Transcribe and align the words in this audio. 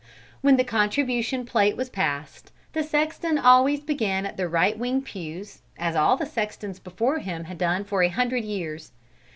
When 0.41 0.57
the 0.57 0.63
contribution 0.63 1.45
plate 1.45 1.77
was 1.77 1.91
passed, 1.91 2.51
the 2.73 2.81
sexton 2.81 3.37
always 3.37 3.81
began 3.81 4.25
at 4.25 4.35
the 4.35 4.49
right 4.49 4.75
wing 4.75 5.03
pews, 5.03 5.61
as 5.77 5.95
all 5.95 6.17
the 6.17 6.25
sextons 6.25 6.79
before 6.79 7.19
him 7.19 7.43
had 7.43 7.59
done 7.59 7.83
for 7.83 8.01
a 8.01 8.09
hundred 8.09 8.43
years. 8.43 8.93